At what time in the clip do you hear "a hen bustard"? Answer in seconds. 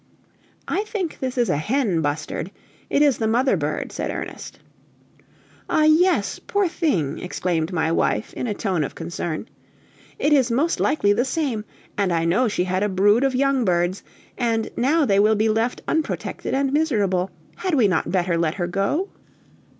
1.47-2.49